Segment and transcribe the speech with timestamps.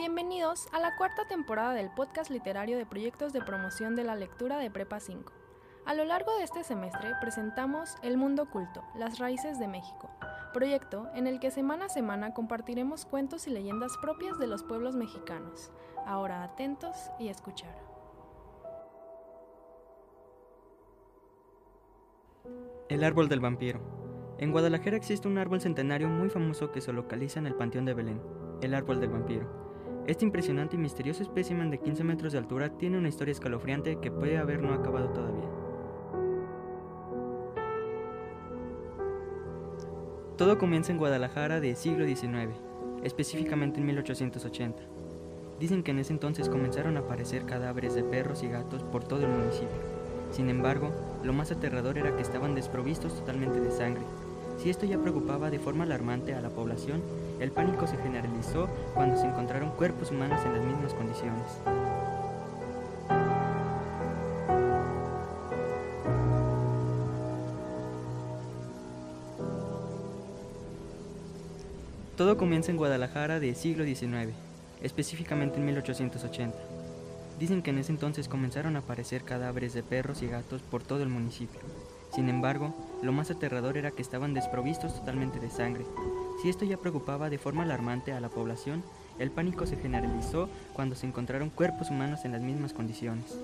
[0.00, 4.56] Bienvenidos a la cuarta temporada del podcast literario de proyectos de promoción de la lectura
[4.56, 5.30] de Prepa 5.
[5.84, 10.08] A lo largo de este semestre presentamos El Mundo Oculto, las raíces de México,
[10.54, 14.96] proyecto en el que semana a semana compartiremos cuentos y leyendas propias de los pueblos
[14.96, 15.70] mexicanos.
[16.06, 17.76] Ahora atentos y escuchar.
[22.88, 23.82] El árbol del vampiro.
[24.38, 27.92] En Guadalajara existe un árbol centenario muy famoso que se localiza en el Panteón de
[27.92, 28.22] Belén,
[28.62, 29.69] el árbol del vampiro.
[30.06, 34.10] Este impresionante y misterioso espécimen de 15 metros de altura tiene una historia escalofriante que
[34.10, 35.48] puede haber no acabado todavía.
[40.36, 42.54] Todo comienza en Guadalajara de siglo XIX,
[43.04, 44.82] específicamente en 1880.
[45.60, 49.20] Dicen que en ese entonces comenzaron a aparecer cadáveres de perros y gatos por todo
[49.20, 49.68] el municipio.
[50.30, 50.92] Sin embargo,
[51.22, 54.02] lo más aterrador era que estaban desprovistos totalmente de sangre.
[54.56, 57.02] Si esto ya preocupaba de forma alarmante a la población,
[57.40, 61.46] el pánico se generalizó cuando se encontraron cuerpos humanos en las mismas condiciones.
[72.16, 74.34] Todo comienza en Guadalajara del siglo XIX,
[74.82, 76.54] específicamente en 1880.
[77.38, 81.02] Dicen que en ese entonces comenzaron a aparecer cadáveres de perros y gatos por todo
[81.02, 81.60] el municipio.
[82.14, 85.84] Sin embargo, lo más aterrador era que estaban desprovistos totalmente de sangre,
[86.40, 88.82] si esto ya preocupaba de forma alarmante a la población,
[89.18, 93.36] el pánico se generalizó cuando se encontraron cuerpos humanos en las mismas condiciones.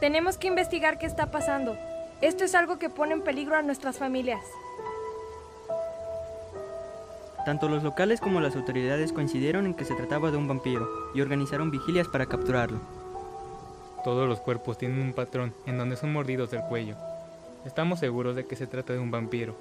[0.00, 1.76] Tenemos que investigar qué está pasando.
[2.22, 4.40] Esto es algo que pone en peligro a nuestras familias.
[7.44, 11.20] Tanto los locales como las autoridades coincidieron en que se trataba de un vampiro y
[11.20, 12.80] organizaron vigilias para capturarlo.
[14.04, 16.96] Todos los cuerpos tienen un patrón en donde son mordidos del cuello.
[17.64, 19.54] Estamos seguros de que se trata de un vampiro,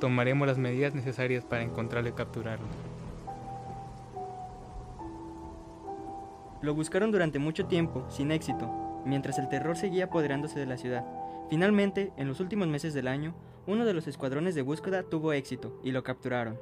[0.00, 2.66] tomaremos las medidas necesarias para encontrarlo y capturarlo.
[6.62, 11.04] Lo buscaron durante mucho tiempo, sin éxito, mientras el terror seguía apoderándose de la ciudad.
[11.50, 13.34] Finalmente, en los últimos meses del año,
[13.66, 16.58] uno de los escuadrones de búsqueda tuvo éxito y lo capturaron.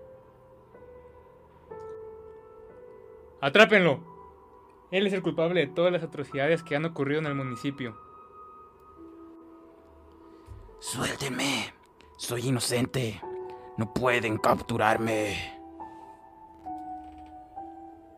[3.41, 4.14] ¡Atrápenlo!
[4.91, 7.97] Él es el culpable de todas las atrocidades que han ocurrido en el municipio.
[10.81, 11.73] Suélteme.
[12.17, 13.21] Soy inocente.
[13.77, 15.37] No pueden capturarme.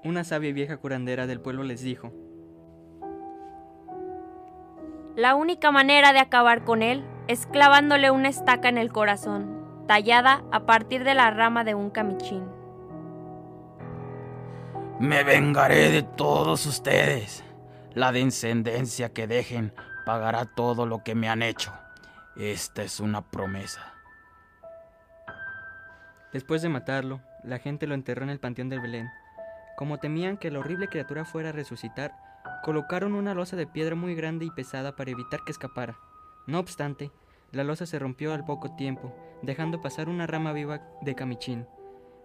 [0.05, 2.13] Una sabia y vieja curandera del pueblo les dijo.
[5.17, 10.45] La única manera de acabar con él es clavándole una estaca en el corazón, tallada
[10.53, 12.56] a partir de la rama de un camichín.
[14.99, 17.45] Me vengaré de todos ustedes.
[17.93, 19.75] La descendencia que dejen
[20.07, 21.71] pagará todo lo que me han hecho.
[22.35, 23.93] Esta es una promesa.
[26.33, 29.11] Después de matarlo, la gente lo enterró en el panteón del Belén.
[29.77, 32.15] Como temían que la horrible criatura fuera a resucitar,
[32.65, 35.99] colocaron una losa de piedra muy grande y pesada para evitar que escapara.
[36.47, 37.11] No obstante,
[37.53, 41.67] la losa se rompió al poco tiempo, dejando pasar una rama viva de camichín,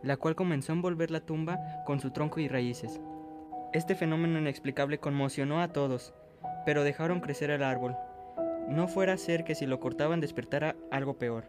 [0.04, 3.00] la cual comenzó a envolver la tumba con su tronco y raíces.
[3.74, 6.14] Este fenómeno inexplicable conmocionó a todos,
[6.66, 7.96] pero dejaron crecer el árbol,
[8.68, 11.46] no fuera a ser que si lo cortaban despertara algo peor.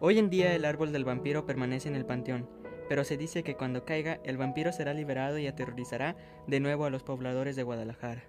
[0.00, 2.48] Hoy en día el árbol del vampiro permanece en el panteón,
[2.88, 6.90] pero se dice que cuando caiga el vampiro será liberado y aterrorizará de nuevo a
[6.90, 8.24] los pobladores de Guadalajara.